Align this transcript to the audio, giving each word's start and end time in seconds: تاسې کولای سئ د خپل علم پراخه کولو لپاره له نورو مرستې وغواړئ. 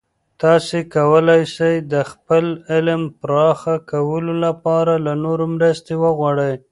تاسې 0.41 0.77
کولای 0.95 1.41
سئ 1.55 1.75
د 1.93 1.95
خپل 2.11 2.45
علم 2.71 3.01
پراخه 3.21 3.75
کولو 3.91 4.33
لپاره 4.45 4.93
له 5.05 5.13
نورو 5.23 5.45
مرستې 5.55 5.93
وغواړئ. 6.03 6.53